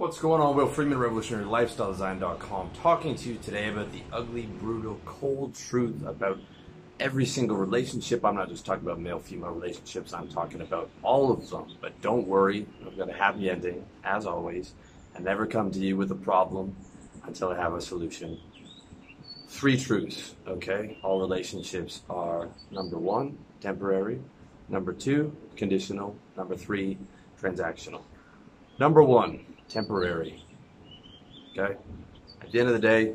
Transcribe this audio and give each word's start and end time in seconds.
What's 0.00 0.18
going 0.18 0.40
on? 0.40 0.56
Will 0.56 0.66
Freeman, 0.66 0.96
Revolutionary 0.96 1.44
Lifestyle 1.44 1.92
Design.com, 1.92 2.70
talking 2.82 3.14
to 3.16 3.28
you 3.28 3.36
today 3.36 3.68
about 3.68 3.92
the 3.92 4.00
ugly, 4.10 4.46
brutal, 4.46 4.98
cold 5.04 5.54
truth 5.54 6.06
about 6.06 6.38
every 6.98 7.26
single 7.26 7.58
relationship. 7.58 8.24
I'm 8.24 8.34
not 8.34 8.48
just 8.48 8.64
talking 8.64 8.82
about 8.82 8.98
male 8.98 9.18
female 9.18 9.50
relationships, 9.50 10.14
I'm 10.14 10.28
talking 10.28 10.62
about 10.62 10.88
all 11.02 11.30
of 11.30 11.50
them. 11.50 11.66
But 11.82 12.00
don't 12.00 12.26
worry, 12.26 12.66
I've 12.86 12.96
got 12.96 13.10
a 13.10 13.12
happy 13.12 13.50
ending, 13.50 13.84
as 14.02 14.24
always. 14.24 14.72
I 15.14 15.18
never 15.18 15.44
come 15.44 15.70
to 15.70 15.78
you 15.78 15.98
with 15.98 16.10
a 16.12 16.14
problem 16.14 16.74
until 17.24 17.50
I 17.50 17.56
have 17.56 17.74
a 17.74 17.80
solution. 17.82 18.40
Three 19.48 19.76
truths, 19.76 20.34
okay? 20.46 20.96
All 21.02 21.20
relationships 21.20 22.00
are 22.08 22.48
number 22.70 22.96
one, 22.96 23.36
temporary, 23.60 24.18
number 24.70 24.94
two, 24.94 25.36
conditional, 25.56 26.16
number 26.38 26.56
three, 26.56 26.96
transactional. 27.38 28.00
Number 28.78 29.02
one, 29.02 29.44
temporary. 29.70 30.44
Okay? 31.52 31.76
At 32.42 32.52
the 32.52 32.60
end 32.60 32.68
of 32.68 32.74
the 32.74 32.80
day, 32.80 33.14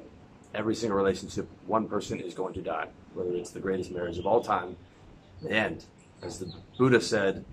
every 0.54 0.76
single 0.76 0.98
relationship, 0.98 1.48
one 1.68 1.88
person 1.88 2.20
is 2.20 2.34
going 2.34 2.54
to 2.54 2.62
die, 2.62 2.88
whether 3.14 3.36
it's 3.36 3.52
the 3.52 3.60
greatest 3.60 3.92
marriage 3.92 4.18
of 4.18 4.26
all 4.26 4.42
time, 4.42 4.76
the 5.42 5.52
end. 5.52 5.86
As 6.22 6.40
the 6.40 6.52
Buddha 6.78 7.02
said, 7.02 7.46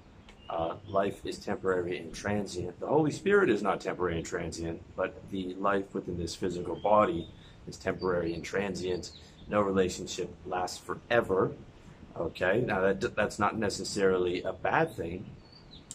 uh, 0.48 0.76
life 0.86 1.24
is 1.24 1.38
temporary 1.38 1.98
and 1.98 2.14
transient. 2.14 2.78
The 2.78 2.86
Holy 2.86 3.10
Spirit 3.10 3.50
is 3.50 3.62
not 3.62 3.80
temporary 3.80 4.18
and 4.18 4.26
transient, 4.26 4.82
but 4.96 5.14
the 5.30 5.54
life 5.54 5.94
within 5.94 6.18
this 6.18 6.34
physical 6.34 6.76
body 6.76 7.28
is 7.66 7.76
temporary 7.76 8.34
and 8.34 8.44
transient. 8.44 9.12
No 9.48 9.60
relationship 9.62 10.32
lasts 10.46 10.78
forever. 10.78 11.52
Okay, 12.16 12.60
now 12.60 12.80
that 12.82 13.16
that's 13.16 13.38
not 13.38 13.56
necessarily 13.56 14.42
a 14.42 14.52
bad 14.52 14.94
thing. 14.94 15.24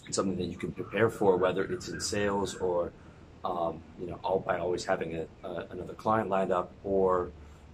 Something 0.10 0.38
that 0.38 0.46
you 0.46 0.58
can 0.58 0.72
prepare 0.72 1.10
for, 1.10 1.38
whether 1.38 1.64
it's 1.64 1.90
in 1.90 2.00
sales 2.00 2.56
or 2.56 2.92
um, 3.44 3.82
you 4.00 4.08
know, 4.08 4.20
all 4.24 4.40
by 4.40 4.60
always 4.60 4.86
having 4.86 5.16
a, 5.16 5.48
another 5.72 5.94
client 5.94 6.30
lined 6.30 6.52
up, 6.52 6.72
or 6.84 7.32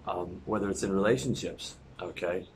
um, 0.07 0.41
whether 0.45 0.69
it's 0.69 0.83
in 0.83 0.91
relationships. 0.91 1.75
Okay. 2.01 2.47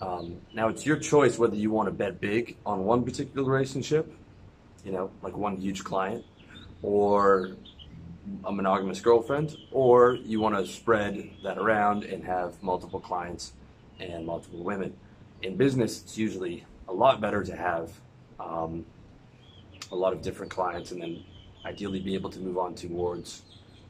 Um, 0.00 0.40
now 0.52 0.68
it's 0.68 0.84
your 0.84 0.96
choice 0.96 1.38
whether 1.38 1.56
you 1.56 1.70
want 1.70 1.86
to 1.88 1.92
bet 1.92 2.20
big 2.20 2.56
on 2.66 2.84
one 2.84 3.02
particular 3.04 3.48
relationship, 3.48 4.12
you 4.84 4.92
know, 4.92 5.10
like 5.22 5.36
one 5.36 5.56
huge 5.56 5.84
client, 5.84 6.24
or 6.82 7.56
a 8.44 8.52
monogamous 8.52 9.00
girlfriend, 9.00 9.56
or 9.70 10.14
you 10.16 10.40
want 10.40 10.56
to 10.56 10.66
spread 10.66 11.30
that 11.44 11.58
around 11.58 12.04
and 12.04 12.24
have 12.24 12.62
multiple 12.62 13.00
clients 13.00 13.52
and 14.00 14.26
multiple 14.26 14.62
women. 14.62 14.92
In 15.42 15.56
business, 15.56 16.02
it's 16.02 16.18
usually 16.18 16.64
a 16.88 16.92
lot 16.92 17.20
better 17.20 17.44
to 17.44 17.56
have 17.56 17.92
um, 18.40 18.84
a 19.92 19.96
lot 19.96 20.12
of 20.12 20.22
different 20.22 20.50
clients 20.50 20.92
and 20.92 21.00
then 21.00 21.22
ideally 21.64 22.00
be 22.00 22.14
able 22.14 22.30
to 22.30 22.40
move 22.40 22.58
on 22.58 22.74
towards 22.74 23.42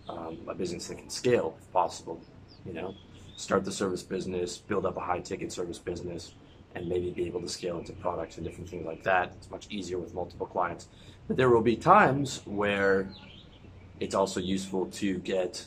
um, 0.08 0.38
a 0.48 0.54
business 0.54 0.88
that 0.88 0.98
can 0.98 1.10
scale 1.10 1.56
if 1.60 1.72
possible. 1.72 2.20
You 2.64 2.72
know, 2.72 2.94
start 3.36 3.64
the 3.64 3.72
service 3.72 4.02
business, 4.02 4.58
build 4.58 4.86
up 4.86 4.96
a 4.96 5.00
high 5.00 5.20
ticket 5.20 5.52
service 5.52 5.78
business, 5.78 6.34
and 6.74 6.88
maybe 6.88 7.10
be 7.10 7.26
able 7.26 7.40
to 7.40 7.48
scale 7.48 7.78
into 7.78 7.92
products 7.94 8.36
and 8.36 8.46
different 8.46 8.68
things 8.68 8.86
like 8.86 9.02
that. 9.04 9.32
It's 9.36 9.50
much 9.50 9.66
easier 9.70 9.98
with 9.98 10.14
multiple 10.14 10.46
clients. 10.46 10.88
But 11.28 11.36
there 11.36 11.50
will 11.50 11.62
be 11.62 11.76
times 11.76 12.42
where 12.44 13.08
it's 14.00 14.14
also 14.14 14.40
useful 14.40 14.86
to 14.86 15.18
get 15.18 15.66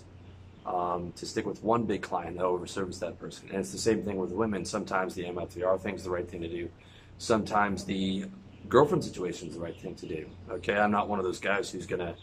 um, 0.65 1.11
to 1.15 1.25
stick 1.25 1.45
with 1.45 1.63
one 1.63 1.85
big 1.85 2.01
client 2.01 2.37
that 2.37 2.43
overservice 2.43 2.99
that 2.99 3.19
person. 3.19 3.49
And 3.49 3.59
it's 3.59 3.71
the 3.71 3.79
same 3.79 4.03
thing 4.03 4.17
with 4.17 4.31
women. 4.31 4.65
Sometimes 4.65 5.15
the 5.15 5.23
MLTR 5.23 5.79
thing 5.81 5.95
is 5.95 6.03
the 6.03 6.11
right 6.11 6.29
thing 6.29 6.41
to 6.41 6.47
do. 6.47 6.69
Sometimes 7.17 7.85
the 7.85 8.25
girlfriend 8.67 9.03
situation 9.03 9.47
is 9.47 9.55
the 9.55 9.59
right 9.59 9.79
thing 9.79 9.95
to 9.95 10.07
do. 10.07 10.27
Okay, 10.49 10.75
I'm 10.75 10.91
not 10.91 11.07
one 11.07 11.19
of 11.19 11.25
those 11.25 11.39
guys 11.39 11.71
who's 11.71 11.85
gonna 11.85 12.15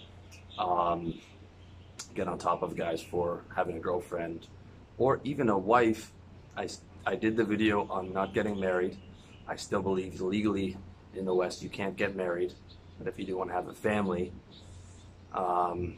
um, 0.58 1.18
get 2.14 2.28
on 2.28 2.38
top 2.38 2.62
of 2.62 2.76
guys 2.76 3.02
for 3.02 3.42
having 3.54 3.76
a 3.76 3.80
girlfriend 3.80 4.46
or 4.98 5.20
even 5.24 5.48
a 5.48 5.58
wife. 5.58 6.12
I, 6.56 6.68
I 7.04 7.16
did 7.16 7.36
the 7.36 7.44
video 7.44 7.86
on 7.88 8.12
not 8.12 8.34
getting 8.34 8.58
married. 8.58 8.96
I 9.48 9.56
still 9.56 9.82
believe 9.82 10.20
legally 10.20 10.76
in 11.14 11.24
the 11.24 11.34
West 11.34 11.62
you 11.62 11.68
can't 11.68 11.96
get 11.96 12.16
married, 12.16 12.52
but 12.98 13.06
if 13.08 13.18
you 13.18 13.24
do 13.24 13.36
want 13.36 13.50
to 13.50 13.54
have 13.54 13.68
a 13.68 13.74
family, 13.74 14.32
um, 15.32 15.96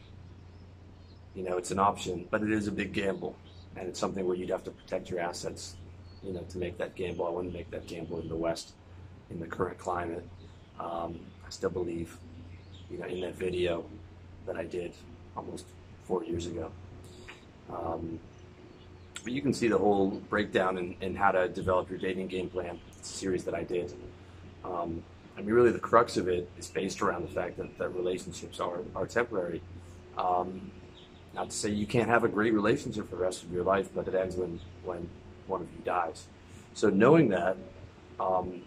you 1.35 1.43
know, 1.43 1.57
it's 1.57 1.71
an 1.71 1.79
option, 1.79 2.27
but 2.29 2.43
it 2.43 2.51
is 2.51 2.67
a 2.67 2.71
big 2.71 2.93
gamble, 2.93 3.35
and 3.75 3.87
it's 3.87 3.99
something 3.99 4.25
where 4.25 4.35
you'd 4.35 4.49
have 4.49 4.63
to 4.65 4.71
protect 4.71 5.09
your 5.09 5.19
assets, 5.19 5.75
you 6.23 6.33
know, 6.33 6.41
to 6.49 6.57
make 6.57 6.77
that 6.77 6.95
gamble. 6.95 7.25
I 7.25 7.29
wouldn't 7.29 7.53
make 7.53 7.71
that 7.71 7.87
gamble 7.87 8.19
in 8.19 8.27
the 8.27 8.35
West 8.35 8.73
in 9.29 9.39
the 9.39 9.47
current 9.47 9.77
climate. 9.77 10.25
Um, 10.79 11.19
I 11.45 11.49
still 11.49 11.69
believe, 11.69 12.17
you 12.89 12.97
know, 12.97 13.05
in 13.05 13.21
that 13.21 13.35
video 13.35 13.85
that 14.45 14.55
I 14.55 14.65
did 14.65 14.93
almost 15.35 15.65
four 16.03 16.23
years 16.23 16.47
ago. 16.47 16.71
Um, 17.71 18.19
but 19.23 19.33
you 19.33 19.41
can 19.41 19.53
see 19.53 19.67
the 19.67 19.77
whole 19.77 20.09
breakdown 20.29 20.77
in, 20.77 20.95
in, 21.01 21.15
how 21.15 21.31
to 21.31 21.47
develop 21.49 21.89
your 21.89 21.99
dating 21.99 22.27
game 22.27 22.49
plan. 22.49 22.79
Series 23.01 23.43
that 23.45 23.53
I 23.53 23.63
did. 23.63 23.93
Um, 24.63 25.03
I 25.37 25.41
mean, 25.41 25.53
really, 25.53 25.71
the 25.71 25.79
crux 25.79 26.17
of 26.17 26.27
it 26.27 26.49
is 26.57 26.67
based 26.67 27.01
around 27.01 27.23
the 27.23 27.33
fact 27.33 27.57
that, 27.57 27.77
that 27.77 27.89
relationships 27.89 28.59
are, 28.59 28.79
are 28.95 29.05
temporary. 29.05 29.61
Um, 30.17 30.71
not 31.33 31.49
to 31.49 31.55
say 31.55 31.69
you 31.69 31.85
can't 31.85 32.09
have 32.09 32.23
a 32.23 32.27
great 32.27 32.53
relationship 32.53 33.09
for 33.09 33.15
the 33.15 33.21
rest 33.21 33.43
of 33.43 33.51
your 33.51 33.63
life, 33.63 33.89
but 33.93 34.07
it 34.07 34.15
ends 34.15 34.35
when, 34.35 34.59
when 34.83 35.09
one 35.47 35.61
of 35.61 35.67
you 35.71 35.79
dies. 35.85 36.27
So 36.73 36.89
knowing 36.89 37.29
that, 37.29 37.55
um, 38.19 38.61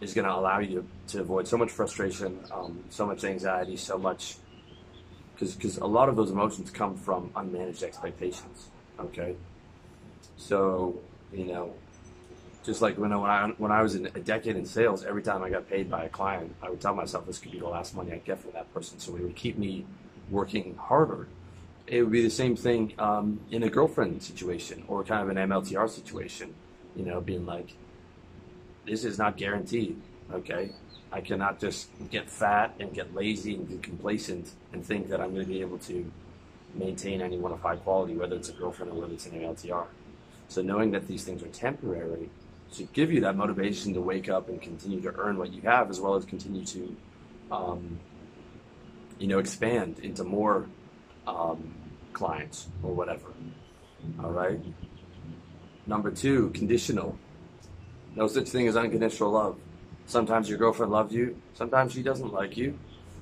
is 0.00 0.14
going 0.14 0.26
to 0.26 0.34
allow 0.34 0.58
you 0.58 0.86
to 1.08 1.20
avoid 1.20 1.48
so 1.48 1.56
much 1.56 1.70
frustration, 1.70 2.38
um, 2.52 2.84
so 2.90 3.06
much 3.06 3.24
anxiety, 3.24 3.76
so 3.76 3.98
much 3.98 4.36
because 5.38 5.78
a 5.78 5.86
lot 5.86 6.08
of 6.08 6.16
those 6.16 6.30
emotions 6.30 6.70
come 6.70 6.96
from 6.96 7.30
unmanaged 7.30 7.82
expectations. 7.82 8.68
Okay, 8.98 9.36
so 10.36 11.00
you 11.32 11.44
know, 11.44 11.72
just 12.64 12.82
like 12.82 12.98
when 12.98 13.12
I, 13.12 13.48
when 13.58 13.70
I 13.70 13.82
was 13.82 13.94
in 13.94 14.06
a 14.06 14.20
decade 14.20 14.56
in 14.56 14.66
sales, 14.66 15.04
every 15.04 15.22
time 15.22 15.42
I 15.42 15.50
got 15.50 15.68
paid 15.68 15.90
by 15.90 16.04
a 16.04 16.08
client, 16.08 16.54
I 16.62 16.70
would 16.70 16.80
tell 16.80 16.94
myself 16.94 17.26
this 17.26 17.38
could 17.38 17.52
be 17.52 17.60
the 17.60 17.68
last 17.68 17.94
money 17.94 18.12
I 18.12 18.18
get 18.18 18.38
from 18.38 18.52
that 18.52 18.72
person, 18.74 18.98
so 18.98 19.16
it 19.16 19.22
would 19.22 19.36
keep 19.36 19.58
me 19.58 19.86
working 20.30 20.74
harder. 20.76 21.28
It 21.86 22.02
would 22.02 22.12
be 22.12 22.22
the 22.22 22.30
same 22.30 22.56
thing 22.56 22.92
um, 22.98 23.40
in 23.50 23.62
a 23.62 23.70
girlfriend 23.70 24.22
situation 24.22 24.84
or 24.88 25.04
kind 25.04 25.22
of 25.22 25.36
an 25.36 25.48
MLTR 25.48 25.88
situation. 25.88 26.54
You 26.96 27.04
know, 27.04 27.20
being 27.20 27.46
like, 27.46 27.74
this 28.88 29.04
is 29.04 29.18
not 29.18 29.36
guaranteed. 29.36 30.00
Okay, 30.32 30.70
I 31.12 31.20
cannot 31.20 31.58
just 31.58 31.88
get 32.10 32.28
fat 32.28 32.74
and 32.80 32.92
get 32.92 33.14
lazy 33.14 33.54
and 33.54 33.68
get 33.68 33.82
complacent 33.82 34.50
and 34.72 34.84
think 34.84 35.08
that 35.08 35.20
I'm 35.20 35.32
going 35.32 35.46
to 35.46 35.52
be 35.52 35.60
able 35.60 35.78
to 35.78 36.10
maintain 36.74 37.22
anyone 37.22 37.52
of 37.52 37.60
high 37.60 37.76
quality, 37.76 38.14
whether 38.14 38.36
it's 38.36 38.48
a 38.48 38.52
girlfriend 38.52 38.92
or 38.92 39.00
whether 39.00 39.14
it's 39.14 39.26
an 39.26 39.40
LTR. 39.40 39.86
So 40.48 40.62
knowing 40.62 40.90
that 40.92 41.06
these 41.06 41.24
things 41.24 41.42
are 41.42 41.48
temporary 41.48 42.30
should 42.72 42.92
give 42.92 43.12
you 43.12 43.20
that 43.22 43.36
motivation 43.36 43.94
to 43.94 44.00
wake 44.00 44.28
up 44.28 44.48
and 44.48 44.60
continue 44.60 45.00
to 45.00 45.14
earn 45.16 45.38
what 45.38 45.52
you 45.52 45.62
have, 45.62 45.88
as 45.88 46.00
well 46.00 46.14
as 46.14 46.24
continue 46.24 46.64
to, 46.66 46.96
um, 47.50 47.98
you 49.18 49.26
know, 49.26 49.38
expand 49.38 49.98
into 50.00 50.24
more 50.24 50.66
um, 51.26 51.74
clients 52.12 52.68
or 52.82 52.92
whatever. 52.92 53.28
All 54.22 54.30
right. 54.30 54.60
Number 55.86 56.10
two, 56.10 56.50
conditional. 56.50 57.18
No 58.16 58.26
such 58.26 58.48
thing 58.48 58.68
as 58.68 58.76
unconditional 58.76 59.30
love. 59.30 59.56
Sometimes 60.06 60.48
your 60.48 60.58
girlfriend 60.58 60.90
loves 60.90 61.12
you. 61.12 61.36
Sometimes 61.54 61.92
she 61.92 62.02
doesn't 62.02 62.32
like 62.32 62.56
you. 62.56 62.78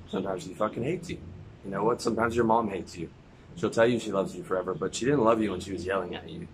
Sometimes 0.09 0.45
she 0.45 0.55
fucking 0.55 0.85
hates 0.85 1.11
you. 1.11 1.19
You 1.65 1.73
know 1.73 1.85
what? 1.85 2.01
Sometimes 2.01 2.37
your 2.37 2.45
mom 2.45 2.69
hates 2.69 2.97
you. 2.97 3.11
She'll 3.57 3.71
tell 3.71 3.87
you 3.87 3.99
she 3.99 4.13
loves 4.13 4.37
you 4.37 4.45
forever, 4.45 4.75
but 4.75 4.95
she 4.95 5.05
didn't 5.05 5.25
love 5.25 5.43
you 5.43 5.51
when 5.51 5.61
she 5.61 5.73
was 5.73 5.85
yelling 5.85 6.15
at 6.15 6.29
you. 6.29 6.47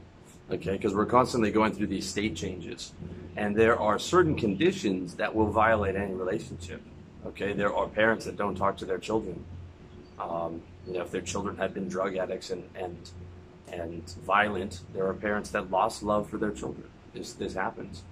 Okay? 0.50 0.72
Because 0.72 0.94
we're 0.94 1.06
constantly 1.06 1.50
going 1.50 1.72
through 1.72 1.88
these 1.88 2.08
state 2.08 2.34
changes. 2.34 2.92
And 3.36 3.54
there 3.56 3.78
are 3.78 3.98
certain 3.98 4.36
conditions 4.36 5.14
that 5.16 5.34
will 5.34 5.50
violate 5.50 5.96
any 5.96 6.14
relationship. 6.14 6.80
Okay? 7.26 7.52
There 7.52 7.74
are 7.74 7.88
parents 7.88 8.24
that 8.24 8.36
don't 8.36 8.54
talk 8.54 8.76
to 8.78 8.86
their 8.86 8.98
children. 8.98 9.44
Um, 10.18 10.62
you 10.86 10.94
know, 10.94 11.02
if 11.02 11.10
their 11.10 11.20
children 11.20 11.56
had 11.56 11.74
been 11.74 11.88
drug 11.88 12.16
addicts 12.16 12.50
and, 12.50 12.64
and, 12.74 13.10
and 13.70 14.08
violent, 14.24 14.80
there 14.94 15.06
are 15.06 15.14
parents 15.14 15.50
that 15.50 15.70
lost 15.70 16.02
love 16.02 16.30
for 16.30 16.38
their 16.38 16.52
children. 16.52 16.84
This, 17.12 17.32
this 17.34 17.54
happens. 17.54 18.02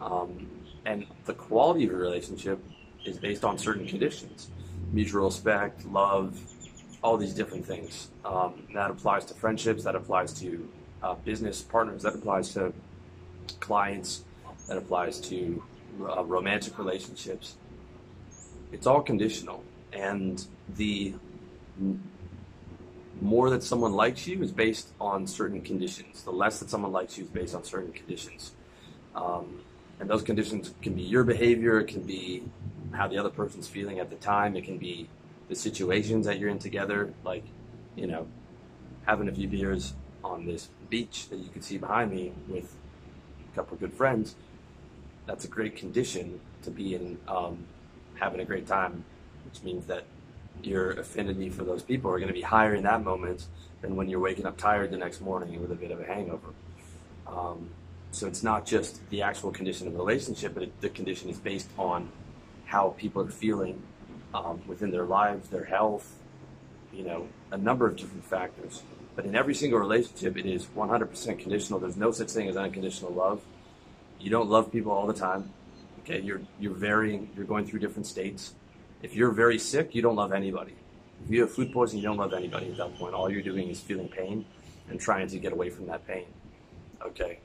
Um, 0.00 0.48
and 0.84 1.06
the 1.24 1.34
quality 1.34 1.84
of 1.84 1.90
your 1.90 2.00
relationship 2.00 2.58
is 3.04 3.18
based 3.18 3.44
on 3.44 3.58
certain 3.58 3.86
conditions 3.86 4.50
mutual 4.92 5.26
respect, 5.26 5.84
love, 5.86 6.40
all 7.02 7.16
these 7.16 7.34
different 7.34 7.64
things. 7.64 8.08
Um, 8.24 8.62
that 8.74 8.90
applies 8.90 9.24
to 9.26 9.34
friendships, 9.34 9.84
that 9.84 9.94
applies 9.94 10.32
to 10.40 10.68
uh, 11.02 11.14
business 11.14 11.62
partners, 11.62 12.02
that 12.02 12.14
applies 12.14 12.52
to 12.54 12.72
clients, 13.60 14.24
that 14.68 14.76
applies 14.76 15.20
to 15.20 15.62
uh, 16.00 16.24
romantic 16.24 16.78
relationships. 16.78 17.56
It's 18.72 18.86
all 18.86 19.02
conditional. 19.02 19.62
And 19.92 20.44
the 20.76 21.14
more 23.20 23.50
that 23.50 23.62
someone 23.62 23.92
likes 23.92 24.26
you 24.26 24.42
is 24.42 24.52
based 24.52 24.88
on 25.00 25.26
certain 25.26 25.62
conditions. 25.62 26.22
The 26.22 26.32
less 26.32 26.58
that 26.60 26.70
someone 26.70 26.92
likes 26.92 27.16
you 27.16 27.24
is 27.24 27.30
based 27.30 27.54
on 27.54 27.64
certain 27.64 27.92
conditions. 27.92 28.52
Um, 29.14 29.60
and 30.00 30.08
those 30.08 30.22
conditions 30.22 30.74
can 30.82 30.94
be 30.94 31.02
your 31.02 31.24
behavior, 31.24 31.80
it 31.80 31.88
can 31.88 32.02
be 32.02 32.42
how 32.92 33.08
the 33.08 33.18
other 33.18 33.30
person's 33.30 33.68
feeling 33.68 33.98
at 33.98 34.10
the 34.10 34.16
time, 34.16 34.56
it 34.56 34.64
can 34.64 34.78
be 34.78 35.08
the 35.48 35.54
situations 35.54 36.26
that 36.26 36.38
you're 36.38 36.48
in 36.48 36.58
together, 36.58 37.12
like, 37.24 37.44
you 37.94 38.06
know, 38.06 38.26
having 39.06 39.28
a 39.28 39.32
few 39.32 39.48
beers 39.48 39.94
on 40.24 40.46
this 40.46 40.68
beach 40.90 41.28
that 41.28 41.38
you 41.38 41.48
can 41.48 41.62
see 41.62 41.78
behind 41.78 42.10
me 42.10 42.32
with 42.48 42.74
a 43.52 43.54
couple 43.54 43.74
of 43.74 43.80
good 43.80 43.92
friends, 43.92 44.34
that's 45.26 45.44
a 45.44 45.48
great 45.48 45.76
condition 45.76 46.40
to 46.62 46.70
be 46.70 46.94
in, 46.94 47.18
um, 47.28 47.64
having 48.14 48.40
a 48.40 48.44
great 48.44 48.66
time, 48.66 49.04
which 49.44 49.62
means 49.62 49.86
that 49.86 50.04
your 50.62 50.92
affinity 50.92 51.50
for 51.50 51.64
those 51.64 51.82
people 51.82 52.10
are 52.10 52.18
going 52.18 52.28
to 52.28 52.34
be 52.34 52.42
higher 52.42 52.74
in 52.74 52.82
that 52.82 53.04
moment 53.04 53.46
than 53.82 53.94
when 53.94 54.08
you're 54.08 54.20
waking 54.20 54.46
up 54.46 54.56
tired 54.56 54.90
the 54.90 54.96
next 54.96 55.20
morning 55.20 55.60
with 55.60 55.70
a 55.70 55.74
bit 55.74 55.90
of 55.90 56.00
a 56.00 56.04
hangover. 56.04 56.48
Um, 57.26 57.70
so 58.16 58.26
it's 58.26 58.42
not 58.42 58.64
just 58.64 59.06
the 59.10 59.20
actual 59.20 59.50
condition 59.50 59.86
of 59.86 59.92
the 59.92 59.98
relationship, 59.98 60.54
but 60.54 60.62
it, 60.62 60.80
the 60.80 60.88
condition 60.88 61.28
is 61.28 61.38
based 61.38 61.68
on 61.76 62.10
how 62.64 62.94
people 62.96 63.20
are 63.20 63.30
feeling 63.30 63.82
um, 64.32 64.62
within 64.66 64.90
their 64.90 65.04
lives, 65.04 65.50
their 65.50 65.64
health, 65.64 66.14
you 66.94 67.04
know, 67.04 67.28
a 67.50 67.58
number 67.58 67.86
of 67.86 67.94
different 67.94 68.24
factors. 68.24 68.82
But 69.14 69.26
in 69.26 69.36
every 69.36 69.54
single 69.54 69.78
relationship, 69.78 70.38
it 70.38 70.46
is 70.46 70.64
100% 70.64 71.38
conditional. 71.38 71.78
There's 71.78 71.98
no 71.98 72.10
such 72.10 72.30
thing 72.30 72.48
as 72.48 72.56
unconditional 72.56 73.12
love. 73.12 73.42
You 74.18 74.30
don't 74.30 74.48
love 74.48 74.72
people 74.72 74.92
all 74.92 75.06
the 75.06 75.12
time. 75.12 75.52
Okay, 76.00 76.20
you're 76.20 76.40
you're 76.58 76.72
varying. 76.72 77.28
You're 77.36 77.44
going 77.44 77.66
through 77.66 77.80
different 77.80 78.06
states. 78.06 78.54
If 79.02 79.14
you're 79.14 79.30
very 79.30 79.58
sick, 79.58 79.94
you 79.94 80.00
don't 80.00 80.16
love 80.16 80.32
anybody. 80.32 80.74
If 81.22 81.30
you 81.30 81.42
have 81.42 81.52
food 81.52 81.70
poisoning, 81.70 82.02
you 82.02 82.08
don't 82.08 82.16
love 82.16 82.32
anybody 82.32 82.70
at 82.70 82.78
that 82.78 82.96
point. 82.96 83.12
All 83.12 83.28
you're 83.28 83.42
doing 83.42 83.68
is 83.68 83.78
feeling 83.78 84.08
pain 84.08 84.46
and 84.88 84.98
trying 84.98 85.28
to 85.28 85.38
get 85.38 85.52
away 85.52 85.68
from 85.68 85.86
that 85.88 86.06
pain. 86.06 86.24
Okay, 87.02 87.40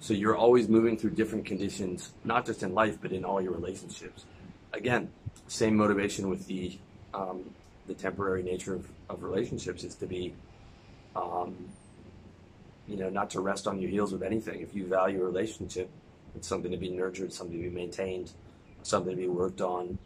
so 0.00 0.14
you're 0.14 0.36
always 0.36 0.68
moving 0.68 0.96
through 0.96 1.10
different 1.10 1.44
conditions, 1.44 2.12
not 2.24 2.46
just 2.46 2.62
in 2.62 2.74
life, 2.74 2.98
but 3.00 3.12
in 3.12 3.24
all 3.24 3.40
your 3.40 3.52
relationships. 3.52 4.24
Again, 4.72 5.10
same 5.48 5.76
motivation 5.76 6.28
with 6.28 6.46
the 6.46 6.78
um, 7.14 7.54
the 7.86 7.94
temporary 7.94 8.42
nature 8.42 8.74
of, 8.74 8.88
of 9.08 9.22
relationships 9.22 9.84
is 9.84 9.94
to 9.94 10.06
be, 10.06 10.34
um, 11.14 11.54
you 12.86 12.96
know, 12.96 13.08
not 13.08 13.30
to 13.30 13.40
rest 13.40 13.66
on 13.66 13.80
your 13.80 13.90
heels 13.90 14.12
with 14.12 14.22
anything. 14.22 14.60
If 14.60 14.74
you 14.74 14.86
value 14.86 15.22
a 15.22 15.24
relationship, 15.24 15.88
it's 16.34 16.48
something 16.48 16.70
to 16.70 16.76
be 16.76 16.90
nurtured, 16.90 17.32
something 17.32 17.56
to 17.56 17.70
be 17.70 17.74
maintained, 17.74 18.32
something 18.82 19.12
to 19.12 19.16
be 19.16 19.28
worked 19.28 19.60
on. 19.60 19.98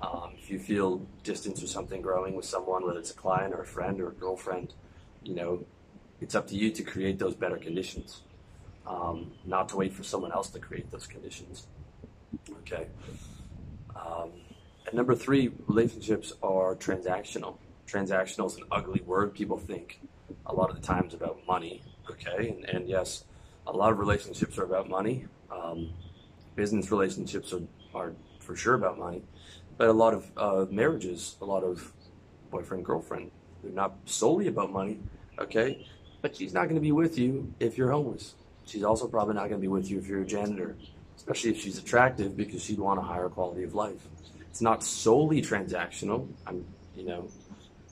Um, 0.00 0.32
if 0.38 0.50
you 0.50 0.58
feel 0.58 1.02
distance 1.22 1.62
or 1.62 1.66
something 1.66 2.02
growing 2.02 2.34
with 2.34 2.44
someone, 2.44 2.84
whether 2.84 2.98
it's 2.98 3.10
a 3.10 3.14
client 3.14 3.54
or 3.54 3.60
a 3.60 3.66
friend 3.66 4.00
or 4.00 4.08
a 4.08 4.12
girlfriend, 4.12 4.74
you 5.22 5.34
know, 5.34 5.64
it's 6.20 6.34
up 6.34 6.46
to 6.48 6.56
you 6.56 6.70
to 6.70 6.82
create 6.82 7.18
those 7.18 7.34
better 7.34 7.56
conditions, 7.56 8.22
um, 8.86 9.32
not 9.44 9.68
to 9.70 9.76
wait 9.76 9.92
for 9.92 10.02
someone 10.02 10.32
else 10.32 10.50
to 10.50 10.58
create 10.58 10.90
those 10.90 11.06
conditions. 11.06 11.66
Okay. 12.58 12.86
Um, 13.94 14.30
and 14.86 14.94
number 14.94 15.14
three, 15.14 15.50
relationships 15.66 16.32
are 16.42 16.76
transactional. 16.76 17.58
Transactional 17.86 18.46
is 18.46 18.56
an 18.56 18.64
ugly 18.70 19.00
word. 19.04 19.34
People 19.34 19.58
think 19.58 20.00
a 20.46 20.54
lot 20.54 20.70
of 20.70 20.76
the 20.76 20.82
times 20.82 21.14
about 21.14 21.38
money. 21.46 21.82
Okay. 22.10 22.50
And, 22.50 22.64
and 22.68 22.88
yes, 22.88 23.24
a 23.66 23.72
lot 23.72 23.90
of 23.90 23.98
relationships 23.98 24.58
are 24.58 24.64
about 24.64 24.88
money. 24.88 25.26
Um, 25.50 25.92
business 26.54 26.90
relationships 26.90 27.52
are, 27.52 27.62
are 27.94 28.12
for 28.38 28.54
sure 28.56 28.74
about 28.74 28.98
money. 28.98 29.22
But 29.76 29.88
a 29.88 29.92
lot 29.92 30.14
of 30.14 30.30
uh, 30.36 30.66
marriages, 30.70 31.36
a 31.40 31.44
lot 31.44 31.62
of 31.62 31.92
boyfriend, 32.50 32.84
girlfriend, 32.84 33.30
they're 33.62 33.72
not 33.72 33.96
solely 34.04 34.46
about 34.46 34.72
money. 34.72 35.00
Okay. 35.38 35.86
But 36.22 36.36
she's 36.36 36.54
not 36.54 36.64
going 36.64 36.76
to 36.76 36.80
be 36.80 36.92
with 36.92 37.18
you 37.18 37.52
if 37.60 37.76
you're 37.76 37.90
homeless. 37.90 38.34
She's 38.66 38.82
also 38.82 39.06
probably 39.06 39.34
not 39.34 39.48
going 39.48 39.60
to 39.60 39.64
be 39.64 39.68
with 39.68 39.90
you 39.90 39.98
if 39.98 40.08
you're 40.08 40.22
a 40.22 40.26
janitor, 40.26 40.76
especially 41.16 41.50
if 41.50 41.60
she's 41.60 41.78
attractive 41.78 42.36
because 42.36 42.62
she'd 42.62 42.78
want 42.78 42.98
a 42.98 43.02
higher 43.02 43.28
quality 43.28 43.62
of 43.62 43.74
life. 43.74 44.06
It's 44.50 44.60
not 44.60 44.82
solely 44.82 45.40
transactional. 45.40 46.28
I'm, 46.46 46.64
you 46.94 47.04
know, 47.04 47.28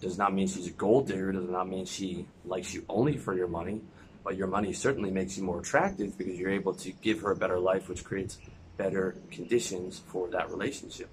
does 0.00 0.18
not 0.18 0.34
mean 0.34 0.48
she's 0.48 0.66
a 0.66 0.72
gold 0.72 1.06
digger. 1.06 1.32
Does 1.32 1.48
not 1.48 1.68
mean 1.68 1.86
she 1.86 2.26
likes 2.44 2.74
you 2.74 2.84
only 2.88 3.16
for 3.16 3.34
your 3.34 3.48
money. 3.48 3.80
But 4.24 4.36
your 4.36 4.46
money 4.46 4.72
certainly 4.72 5.10
makes 5.10 5.36
you 5.36 5.44
more 5.44 5.60
attractive 5.60 6.16
because 6.16 6.38
you're 6.38 6.50
able 6.50 6.74
to 6.74 6.92
give 6.92 7.20
her 7.20 7.30
a 7.30 7.36
better 7.36 7.58
life, 7.58 7.88
which 7.88 8.02
creates 8.02 8.38
better 8.76 9.16
conditions 9.30 10.00
for 10.06 10.28
that 10.30 10.50
relationship. 10.50 11.08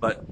But 0.00 0.24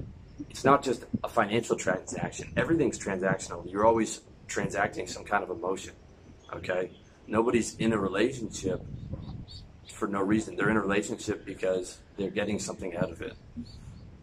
it's 0.49 0.63
not 0.63 0.83
just 0.83 1.05
a 1.23 1.29
financial 1.29 1.75
transaction. 1.75 2.51
Everything's 2.57 2.97
transactional. 2.97 3.69
You're 3.69 3.85
always 3.85 4.21
transacting 4.47 5.07
some 5.07 5.23
kind 5.25 5.43
of 5.43 5.49
emotion. 5.49 5.93
Okay? 6.53 6.91
Nobody's 7.27 7.75
in 7.77 7.93
a 7.93 7.97
relationship 7.97 8.81
for 9.93 10.07
no 10.07 10.21
reason. 10.21 10.55
They're 10.55 10.69
in 10.69 10.77
a 10.77 10.81
relationship 10.81 11.45
because 11.45 11.99
they're 12.17 12.29
getting 12.29 12.59
something 12.59 12.95
out 12.95 13.11
of 13.11 13.21
it. 13.21 13.33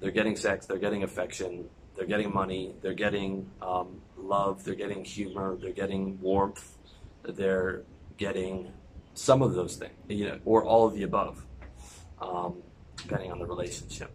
They're 0.00 0.10
getting 0.10 0.36
sex, 0.36 0.66
they're 0.66 0.78
getting 0.78 1.02
affection, 1.02 1.68
they're 1.94 2.06
getting 2.06 2.32
money, 2.32 2.74
they're 2.80 2.94
getting 2.94 3.50
um, 3.60 4.00
love, 4.16 4.64
they're 4.64 4.74
getting 4.74 5.04
humor, 5.04 5.56
they're 5.60 5.72
getting 5.72 6.20
warmth, 6.20 6.78
they're 7.22 7.82
getting 8.16 8.72
some 9.14 9.42
of 9.42 9.54
those 9.54 9.76
things, 9.76 9.92
you 10.08 10.26
know, 10.26 10.38
or 10.44 10.64
all 10.64 10.86
of 10.86 10.94
the 10.94 11.02
above, 11.02 11.44
um, 12.20 12.62
depending 12.96 13.30
on 13.30 13.38
the 13.38 13.46
relationship. 13.46 14.10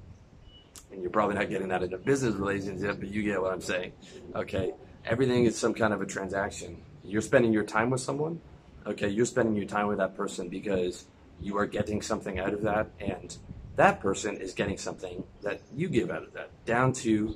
And 0.91 1.01
you're 1.01 1.11
probably 1.11 1.35
not 1.35 1.49
getting 1.49 1.67
that 1.67 1.83
in 1.83 1.93
a 1.93 1.97
business 1.97 2.35
relationship, 2.35 2.99
but 2.99 3.09
you 3.09 3.21
get 3.23 3.41
what 3.41 3.51
I'm 3.51 3.61
saying. 3.61 3.91
Okay, 4.35 4.73
everything 5.05 5.45
is 5.45 5.57
some 5.57 5.73
kind 5.73 5.93
of 5.93 6.01
a 6.01 6.05
transaction. 6.05 6.81
You're 7.03 7.21
spending 7.21 7.53
your 7.53 7.63
time 7.63 7.89
with 7.89 8.01
someone. 8.01 8.41
Okay, 8.87 9.09
you're 9.09 9.25
spending 9.25 9.55
your 9.55 9.65
time 9.65 9.87
with 9.87 9.97
that 9.97 10.15
person 10.15 10.47
because 10.47 11.05
you 11.41 11.57
are 11.57 11.65
getting 11.65 12.01
something 12.01 12.39
out 12.39 12.53
of 12.53 12.61
that, 12.61 12.87
and 12.99 13.35
that 13.75 13.99
person 13.99 14.37
is 14.37 14.53
getting 14.53 14.77
something 14.77 15.23
that 15.41 15.59
you 15.75 15.89
give 15.89 16.11
out 16.11 16.23
of 16.23 16.33
that. 16.33 16.49
Down 16.65 16.93
to, 16.93 17.35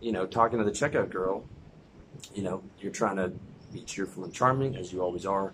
you 0.00 0.12
know, 0.12 0.26
talking 0.26 0.58
to 0.58 0.64
the 0.64 0.72
checkout 0.72 1.10
girl, 1.10 1.44
you 2.34 2.42
know, 2.42 2.62
you're 2.80 2.92
trying 2.92 3.16
to 3.16 3.32
be 3.72 3.82
cheerful 3.82 4.24
and 4.24 4.34
charming 4.34 4.76
as 4.76 4.92
you 4.92 5.00
always 5.00 5.24
are, 5.24 5.52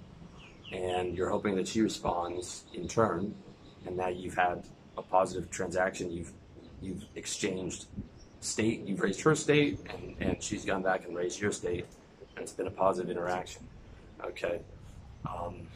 and 0.73 1.15
you're 1.15 1.29
hoping 1.29 1.57
that 1.57 1.69
she 1.69 1.83
responds 1.83 2.65
in 2.73 2.89
turn, 2.89 3.35
and 3.87 3.97
now 3.97 4.09
you've 4.09 4.37
had 4.37 4.65
a 4.97 5.03
positive 5.03 5.51
transaction. 5.51 6.11
You've 6.11 6.33
you've 6.81 7.05
exchanged 7.17 7.85
state. 8.41 8.87
You've 8.87 9.01
raised 9.01 9.21
her 9.21 9.35
state, 9.35 9.79
and 9.91 10.17
and 10.21 10.43
she's 10.43 10.65
gone 10.65 10.83
back 10.83 11.05
and 11.05 11.15
raised 11.15 11.39
your 11.39 11.53
state, 11.53 11.85
and 12.35 12.43
it's 12.43 12.53
been 12.53 12.67
a 12.67 12.71
positive 12.71 13.11
interaction. 13.11 13.63
Okay. 14.25 14.61
Um, 15.26 15.69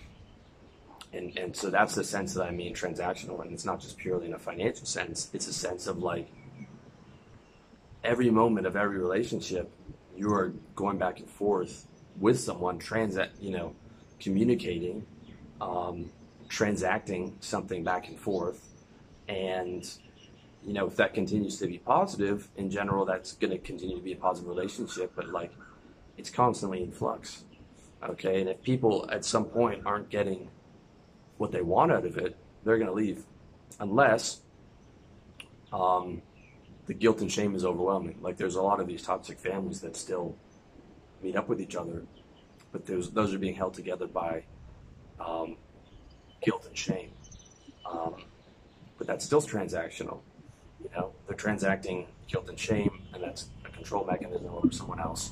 and, 1.13 1.37
and 1.37 1.55
so 1.55 1.71
that's 1.71 1.95
the 1.95 2.05
sense 2.05 2.35
that 2.35 2.45
I 2.45 2.51
mean 2.51 2.75
transactional, 2.75 3.41
and 3.43 3.53
it's 3.53 3.65
not 3.65 3.81
just 3.81 3.99
purely 3.99 4.27
in 4.27 4.35
a 4.35 4.39
financial 4.39 4.87
sense. 4.87 5.31
It's 5.33 5.47
a 5.47 5.53
sense 5.53 5.87
of 5.87 5.99
like 5.99 6.29
every 8.03 8.31
moment 8.31 8.67
of 8.67 8.77
every 8.77 8.99
relationship, 8.99 9.71
you 10.17 10.33
are 10.33 10.53
going 10.75 10.99
back 10.99 11.19
and 11.21 11.29
forth 11.29 11.87
with 12.19 12.41
someone, 12.41 12.79
transa- 12.79 13.31
you 13.41 13.51
know, 13.51 13.75
communicating, 14.21 15.07
um, 15.61 16.11
transacting 16.49 17.37
something 17.41 17.85
back 17.85 18.09
and 18.09 18.19
forth, 18.19 18.69
and 19.29 19.91
you 20.65 20.73
know 20.73 20.87
if 20.87 20.97
that 20.97 21.15
continues 21.15 21.59
to 21.59 21.67
be 21.67 21.79
positive, 21.79 22.49
in 22.57 22.71
general, 22.71 23.05
that's 23.05 23.33
going 23.35 23.51
to 23.51 23.59
continue 23.59 23.97
to 23.97 24.03
be 24.03 24.13
a 24.13 24.17
positive 24.17 24.49
relationship. 24.49 25.13
But 25.15 25.29
like, 25.29 25.53
it's 26.17 26.31
constantly 26.31 26.83
in 26.83 26.91
flux. 26.91 27.45
Okay, 28.11 28.41
and 28.41 28.51
if 28.51 28.61
people 28.63 29.09
at 29.13 29.25
some 29.25 29.45
point 29.45 29.83
aren't 29.87 30.09
getting 30.09 30.49
what 31.39 31.53
they 31.53 31.63
want 31.63 31.93
out 31.93 32.05
of 32.05 32.17
it, 32.19 32.37
they're 32.65 32.79
going 32.79 32.89
to 32.89 32.95
leave, 32.95 33.25
unless 33.79 34.41
um, 35.73 36.23
the 36.87 36.95
guilt 36.95 37.21
and 37.21 37.31
shame 37.31 37.55
is 37.55 37.65
overwhelming. 37.65 38.19
Like 38.21 38.37
there's 38.37 38.57
a 38.57 38.63
lot 38.63 38.81
of 38.81 38.87
these 38.87 39.03
toxic 39.03 39.39
families 39.39 39.81
that 39.81 39.97
still 39.97 40.37
meet 41.23 41.37
up 41.37 41.49
with 41.49 41.61
each 41.61 41.77
other, 41.77 42.03
but 42.73 42.87
those 42.87 43.11
those 43.11 43.33
are 43.33 43.39
being 43.39 43.55
held 43.55 43.75
together 43.75 44.07
by 44.07 44.43
um, 45.21 45.57
guilt 46.43 46.67
and 46.67 46.77
shame. 46.77 47.11
Um, 47.91 48.17
but 48.99 49.07
that's 49.07 49.25
still 49.25 49.43
transactional. 49.43 50.21
You 50.83 50.91
know, 50.97 51.13
they're 51.27 51.37
transacting 51.37 52.07
guilt 52.27 52.49
and 52.49 52.59
shame, 52.59 53.01
and 53.15 53.23
that's 53.23 53.49
a 53.65 53.71
control 53.71 54.05
mechanism 54.05 54.49
over 54.49 54.73
someone 54.73 55.01
else, 55.01 55.31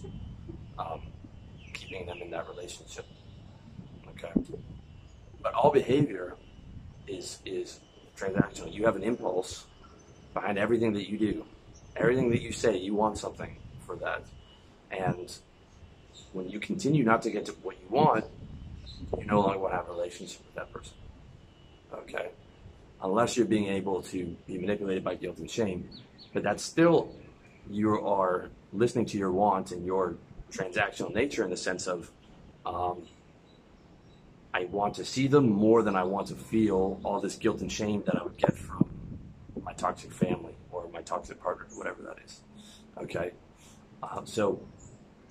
um, 0.79 1.03
them 1.99 2.19
in 2.23 2.31
that 2.31 2.49
relationship. 2.49 3.07
Okay. 4.11 4.33
But 5.43 5.55
all 5.55 5.71
behavior 5.71 6.37
is 7.07 7.39
is 7.45 7.81
transactional. 8.17 8.73
You 8.73 8.85
have 8.85 8.97
an 8.97 9.03
impulse 9.03 9.67
behind 10.35 10.59
everything 10.59 10.93
that 10.93 11.11
you 11.11 11.19
do. 11.19 11.45
Everything 11.97 12.31
that 12.31 12.41
you 12.41 12.53
say, 12.53 12.77
you 12.77 12.95
want 12.95 13.19
something 13.19 13.57
for 13.85 13.97
that. 13.97 14.23
And 14.91 15.33
when 16.33 16.49
you 16.49 16.61
continue 16.61 17.05
not 17.05 17.23
to 17.23 17.31
get 17.31 17.47
to 17.47 17.53
what 17.63 17.77
you 17.81 17.89
want, 17.89 18.25
you 19.19 19.25
no 19.25 19.41
longer 19.41 19.59
want 19.59 19.73
to 19.73 19.77
have 19.77 19.89
a 19.89 19.93
relationship 19.93 20.41
with 20.47 20.55
that 20.55 20.73
person. 20.73 20.95
Okay? 21.93 22.29
Unless 23.03 23.37
you're 23.37 23.47
being 23.47 23.67
able 23.67 24.03
to 24.03 24.37
be 24.47 24.59
manipulated 24.59 25.03
by 25.03 25.15
guilt 25.15 25.39
and 25.39 25.51
shame. 25.51 25.89
But 26.33 26.43
that's 26.43 26.63
still, 26.63 27.13
you 27.69 27.91
are 28.07 28.51
listening 28.73 29.07
to 29.07 29.19
your 29.19 29.33
wants 29.33 29.73
and 29.73 29.85
your 29.85 30.15
transactional 30.51 31.15
nature 31.15 31.45
in 31.45 31.51
the 31.51 31.57
sense 31.57 31.87
of, 31.87 32.11
um, 32.67 33.03
I 34.53 34.65
want 34.65 34.95
to 34.95 35.05
see 35.05 35.27
them 35.27 35.49
more 35.49 35.83
than 35.83 35.97
I 35.97 36.05
want 36.05 36.29
to 36.29 36.35
feel 36.35 37.01
all 37.05 37.21
this 37.21 37.37
guilt 37.37 37.61
and 37.61 37.71
shame 37.71 38.03
that 38.07 38.17
I 38.17 38.23
would 38.23 38.37
get 38.37 38.57
from 38.57 38.89
my 39.63 39.73
toxic 39.75 40.13
family 40.13 40.55
or 40.73 40.89
my 40.93 41.03
toxic 41.03 41.41
partner, 41.41 41.67
whatever 41.75 42.03
that 42.03 42.17
is. 42.25 42.41
Okay. 42.99 43.33
Uh, 44.03 44.23
so, 44.25 44.61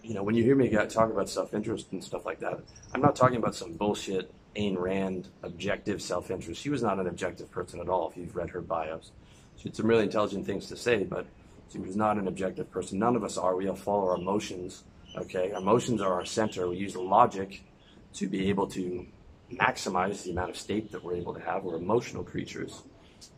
you 0.04 0.14
know, 0.14 0.24
when 0.24 0.36
you 0.36 0.44
hear 0.44 0.56
me 0.56 0.70
talk 0.70 1.12
about 1.12 1.30
self 1.30 1.54
interest 1.54 1.92
and 1.92 2.04
stuff 2.04 2.26
like 2.26 2.40
that, 2.40 2.60
I'm 2.94 3.02
not 3.02 3.16
talking 3.16 3.38
about 3.38 3.56
some 3.56 3.74
bullshit 3.74 4.32
Ayn 4.56 4.78
Rand 4.78 5.30
objective 5.44 6.02
self 6.02 6.32
interest. 6.32 6.62
She 6.62 6.70
was 6.70 6.82
not 6.82 7.00
an 7.00 7.08
objective 7.08 7.52
person 7.52 7.80
at 7.80 7.90
all, 7.90 8.10
if 8.10 8.18
you've 8.18 8.36
read 8.36 8.50
her 8.52 8.62
bios. 8.62 9.12
She 9.58 9.70
had 9.70 9.76
some 9.76 9.88
really 9.88 10.04
intelligent 10.04 10.46
things 10.46 10.68
to 10.68 10.78
say, 10.78 11.04
but 11.04 11.26
she 11.72 11.80
was 11.80 11.96
not 11.96 12.18
an 12.18 12.28
objective 12.28 12.72
person. 12.72 13.00
None 13.00 13.16
of 13.16 13.24
us 13.24 13.38
are. 13.38 13.56
We 13.56 13.68
all 13.68 13.76
follow 13.76 14.10
our 14.10 14.16
emotions. 14.16 14.84
Okay, 15.20 15.52
emotions 15.52 16.02
are 16.02 16.14
our 16.14 16.24
center. 16.24 16.70
We 16.70 16.78
use 16.78 16.96
logic 16.96 17.62
to 18.14 18.30
be 18.30 18.50
able 18.50 18.68
to 18.68 19.06
maximize 19.52 20.24
the 20.24 20.32
amount 20.32 20.50
of 20.50 20.56
state 20.56 20.94
that 20.94 21.04
we're 21.04 21.16
able 21.16 21.34
to 21.34 21.42
have. 21.42 21.66
We're 21.66 21.76
emotional 21.76 22.24
creatures. 22.24 22.84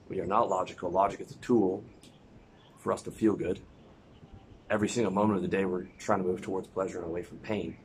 We 0.08 0.20
are 0.20 0.28
not 0.28 0.48
logical. 0.48 0.92
Logic 0.92 1.20
is 1.20 1.32
a 1.32 1.38
tool 1.38 1.84
for 2.78 2.94
us 2.94 3.02
to 3.04 3.12
feel 3.12 3.34
good. 3.34 3.62
Every 4.70 4.90
single 4.90 5.12
moment 5.12 5.38
of 5.38 5.42
the 5.42 5.48
day, 5.48 5.66
we're 5.66 5.88
trying 5.98 6.20
to 6.22 6.26
move 6.26 6.42
towards 6.42 6.68
pleasure 6.68 7.00
and 7.00 7.08
away 7.08 7.24
from 7.24 7.40
pain. 7.40 7.78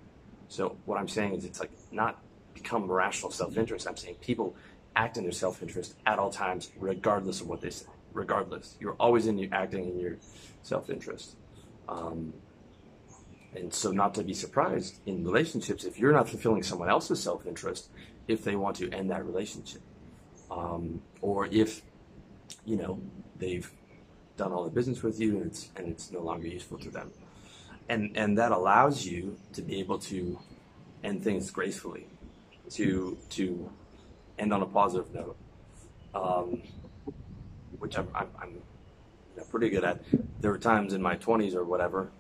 So 0.48 0.76
what 0.84 0.98
I'm 0.98 1.08
saying 1.08 1.34
is, 1.34 1.46
it's 1.46 1.58
like 1.58 1.72
not 1.90 2.22
become 2.52 2.90
rational 2.90 3.30
self-interest. 3.30 3.88
I'm 3.88 3.96
saying 3.96 4.16
people 4.20 4.56
act 4.94 5.16
in 5.16 5.22
their 5.22 5.32
self-interest 5.32 5.94
at 6.04 6.18
all 6.18 6.30
times, 6.30 6.70
regardless 6.78 7.40
of 7.40 7.48
what 7.48 7.62
they 7.62 7.70
say. 7.70 7.86
Regardless, 8.12 8.76
you're 8.78 8.96
always 9.00 9.26
in 9.26 9.52
acting 9.52 9.88
in 9.88 9.98
your 9.98 10.16
self-interest. 10.62 11.36
Um, 11.88 12.34
and 13.56 13.72
so, 13.72 13.90
not 13.90 14.14
to 14.14 14.22
be 14.22 14.34
surprised 14.34 15.00
in 15.06 15.24
relationships 15.24 15.84
if 15.84 15.98
you're 15.98 16.12
not 16.12 16.28
fulfilling 16.28 16.62
someone 16.62 16.88
else's 16.88 17.22
self-interest, 17.22 17.88
if 18.28 18.44
they 18.44 18.54
want 18.54 18.76
to 18.76 18.90
end 18.90 19.10
that 19.10 19.24
relationship, 19.24 19.80
um, 20.50 21.02
or 21.22 21.46
if 21.46 21.82
you 22.64 22.76
know 22.76 23.00
they've 23.38 23.70
done 24.36 24.52
all 24.52 24.64
the 24.64 24.70
business 24.70 25.02
with 25.02 25.18
you 25.18 25.38
and 25.38 25.46
it's 25.46 25.70
and 25.76 25.88
it's 25.88 26.12
no 26.12 26.20
longer 26.20 26.46
useful 26.46 26.78
to 26.78 26.90
them, 26.90 27.10
and 27.88 28.16
and 28.16 28.36
that 28.36 28.52
allows 28.52 29.06
you 29.06 29.36
to 29.54 29.62
be 29.62 29.80
able 29.80 29.98
to 29.98 30.38
end 31.02 31.24
things 31.24 31.50
gracefully, 31.50 32.06
to 32.70 33.16
to 33.30 33.70
end 34.38 34.52
on 34.52 34.62
a 34.62 34.66
positive 34.66 35.12
note, 35.14 35.36
um, 36.14 36.60
which 37.78 37.96
I'm, 37.96 38.08
I'm, 38.14 38.28
I'm 38.42 38.62
pretty 39.50 39.70
good 39.70 39.84
at. 39.84 40.02
There 40.40 40.50
were 40.50 40.58
times 40.58 40.92
in 40.92 41.00
my 41.00 41.16
20s 41.16 41.54
or 41.54 41.64
whatever 41.64 42.10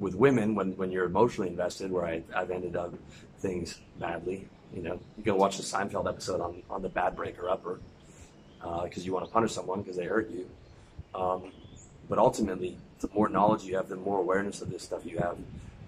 with 0.00 0.14
women 0.14 0.54
when, 0.54 0.76
when 0.76 0.90
you're 0.90 1.04
emotionally 1.04 1.48
invested 1.48 1.92
where 1.92 2.06
I, 2.06 2.22
I've 2.34 2.50
ended 2.50 2.74
up 2.74 2.92
things 3.38 3.80
badly. 3.98 4.48
You 4.74 4.82
know, 4.82 5.00
you 5.16 5.22
can 5.22 5.36
watch 5.36 5.58
the 5.58 5.62
Seinfeld 5.62 6.08
episode 6.08 6.40
on, 6.40 6.62
on 6.70 6.82
the 6.82 6.88
bad 6.88 7.14
breaker 7.14 7.48
upper 7.48 7.80
because 8.60 8.98
uh, 8.98 9.04
you 9.04 9.12
want 9.12 9.26
to 9.26 9.30
punish 9.30 9.52
someone 9.52 9.82
because 9.82 9.96
they 9.96 10.06
hurt 10.06 10.30
you. 10.30 10.48
Um, 11.14 11.52
but 12.08 12.18
ultimately, 12.18 12.76
the 13.00 13.08
more 13.14 13.28
knowledge 13.28 13.64
you 13.64 13.76
have, 13.76 13.88
the 13.88 13.96
more 13.96 14.18
awareness 14.18 14.62
of 14.62 14.70
this 14.70 14.82
stuff 14.82 15.04
you 15.04 15.18
have, 15.18 15.36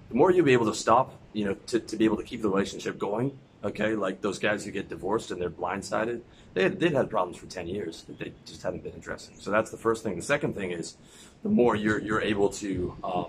the 0.08 0.14
more 0.14 0.30
you'll 0.30 0.44
be 0.44 0.52
able 0.52 0.66
to 0.66 0.74
stop, 0.74 1.14
you 1.32 1.44
know, 1.44 1.54
to, 1.66 1.80
to 1.80 1.96
be 1.96 2.04
able 2.04 2.16
to 2.16 2.22
keep 2.22 2.42
the 2.42 2.48
relationship 2.48 2.98
going. 2.98 3.38
Okay, 3.64 3.94
like 3.94 4.20
those 4.20 4.40
guys 4.40 4.64
who 4.64 4.72
get 4.72 4.88
divorced 4.88 5.30
and 5.30 5.40
they're 5.40 5.48
blindsided, 5.48 6.20
they 6.52 6.64
had, 6.64 6.80
they'd 6.80 6.92
had 6.92 7.08
problems 7.08 7.36
for 7.36 7.46
10 7.46 7.68
years 7.68 8.02
that 8.02 8.18
they 8.18 8.32
just 8.44 8.60
haven't 8.62 8.82
been 8.82 8.94
addressing. 8.94 9.36
So 9.38 9.52
that's 9.52 9.70
the 9.70 9.76
first 9.76 10.02
thing. 10.02 10.16
The 10.16 10.22
second 10.22 10.56
thing 10.56 10.72
is 10.72 10.96
the 11.44 11.48
more 11.48 11.76
you're, 11.76 12.00
you're 12.00 12.20
able 12.20 12.48
to 12.50 12.96
um, 13.04 13.26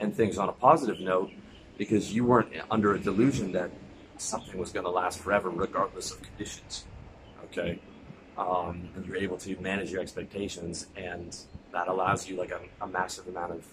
end 0.00 0.14
things 0.14 0.38
on 0.38 0.48
a 0.48 0.52
positive 0.52 1.00
note 1.00 1.30
because 1.78 2.12
you 2.12 2.24
weren't 2.24 2.48
under 2.70 2.94
a 2.94 2.98
delusion 2.98 3.52
that 3.52 3.70
something 4.18 4.58
was 4.58 4.72
going 4.72 4.84
to 4.84 4.90
last 4.90 5.18
forever 5.18 5.50
regardless 5.50 6.12
of 6.12 6.22
conditions. 6.22 6.84
Okay? 7.44 7.80
Um, 8.36 8.88
and 8.96 9.06
you're 9.06 9.16
able 9.16 9.36
to 9.38 9.56
manage 9.60 9.90
your 9.92 10.00
expectations, 10.00 10.86
and 10.96 11.36
that 11.72 11.88
allows 11.88 12.28
you 12.28 12.36
like 12.36 12.50
a, 12.50 12.60
a 12.82 12.86
massive 12.86 13.28
amount 13.28 13.52
of 13.52 13.64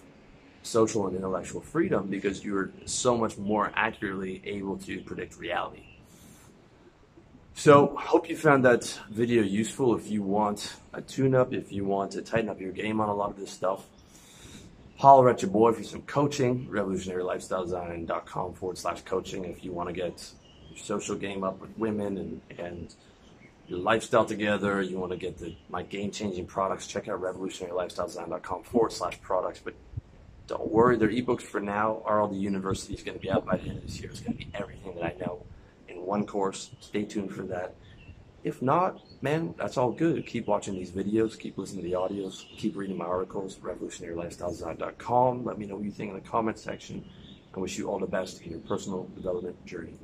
social 0.62 1.08
and 1.08 1.16
intellectual 1.16 1.60
freedom 1.60 2.06
because 2.06 2.44
you're 2.44 2.70
so 2.84 3.16
much 3.16 3.36
more 3.38 3.72
accurately 3.74 4.40
able 4.44 4.76
to 4.78 5.00
predict 5.00 5.36
reality. 5.36 5.84
So, 7.54 7.94
hope 7.98 8.30
you 8.30 8.36
found 8.36 8.64
that 8.64 8.98
video 9.10 9.42
useful. 9.42 9.94
If 9.94 10.10
you 10.10 10.22
want 10.22 10.74
a 10.94 11.02
tune 11.02 11.34
up, 11.34 11.52
if 11.52 11.70
you 11.70 11.84
want 11.84 12.12
to 12.12 12.22
tighten 12.22 12.48
up 12.48 12.60
your 12.60 12.72
game 12.72 13.00
on 13.00 13.08
a 13.08 13.14
lot 13.14 13.30
of 13.30 13.36
this 13.38 13.50
stuff, 13.50 13.84
holler 14.96 15.30
at 15.30 15.42
your 15.42 15.50
boy 15.50 15.72
for 15.72 15.82
some 15.82 16.02
coaching, 16.02 16.66
revolutionarylifestyledesign.com 16.70 18.54
forward 18.54 18.78
slash 18.78 19.02
coaching. 19.02 19.44
If 19.44 19.64
you 19.64 19.72
want 19.72 19.88
to 19.88 19.92
get 19.92 20.30
your 20.70 20.78
social 20.78 21.16
game 21.16 21.44
up 21.44 21.60
with 21.60 21.76
women 21.78 22.18
and, 22.18 22.40
and 22.58 22.94
your 23.68 23.78
lifestyle 23.78 24.24
together, 24.24 24.82
you 24.82 24.98
want 24.98 25.12
to 25.12 25.18
get 25.18 25.38
the 25.38 25.54
my 25.68 25.82
game 25.82 26.10
changing 26.10 26.46
products, 26.46 26.86
check 26.86 27.08
out 27.08 27.20
revolutionarylifestyledesign.com 27.20 28.62
forward 28.64 28.92
slash 28.92 29.20
products. 29.20 29.60
But 29.62 29.74
don't 30.46 30.70
worry, 30.70 30.96
their 30.96 31.08
ebooks 31.08 31.42
for 31.42 31.60
now 31.60 32.02
are 32.04 32.20
all 32.20 32.28
the 32.28 32.36
university 32.36 32.94
is 32.94 33.02
going 33.02 33.16
to 33.16 33.22
be 33.22 33.30
out 33.30 33.46
by 33.46 33.56
the 33.56 33.68
end 33.68 33.78
of 33.78 33.86
this 33.86 34.00
year. 34.00 34.10
It's 34.10 34.20
going 34.20 34.36
to 34.36 34.44
be 34.44 34.50
everything 34.54 34.94
that 34.96 35.04
I 35.04 35.14
know 35.18 35.44
in 35.88 36.04
one 36.04 36.26
course. 36.26 36.70
Stay 36.80 37.04
tuned 37.04 37.32
for 37.32 37.42
that. 37.44 37.74
If 38.44 38.60
not, 38.60 39.00
man, 39.22 39.54
that's 39.56 39.76
all 39.76 39.92
good. 39.92 40.26
Keep 40.26 40.48
watching 40.48 40.74
these 40.74 40.90
videos, 40.90 41.38
keep 41.38 41.56
listening 41.56 41.84
to 41.84 41.90
the 41.90 41.96
audios, 41.96 42.44
keep 42.56 42.76
reading 42.76 42.96
my 42.96 43.04
articles, 43.04 43.56
revolutionarylifestyledesign.com. 43.56 45.44
Let 45.44 45.58
me 45.58 45.66
know 45.66 45.76
what 45.76 45.84
you 45.84 45.92
think 45.92 46.10
in 46.10 46.16
the 46.16 46.28
comment 46.28 46.58
section. 46.58 47.04
I 47.54 47.60
wish 47.60 47.78
you 47.78 47.88
all 47.88 48.00
the 48.00 48.06
best 48.06 48.40
in 48.42 48.50
your 48.50 48.60
personal 48.60 49.08
development 49.14 49.64
journey. 49.64 49.94